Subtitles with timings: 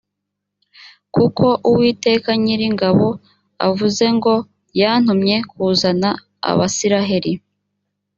[1.15, 3.07] kuko uwiteka nyiringabo
[3.67, 4.33] avuze ngo
[4.79, 6.09] yantumye kuzana
[6.49, 7.33] abasiraheli